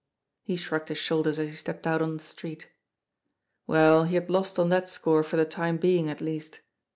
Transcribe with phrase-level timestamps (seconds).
[0.41, 2.69] He shrugged his shoulders as he stepped out on the street.
[3.67, 6.61] Well, he had lost on that score for the time being, at least.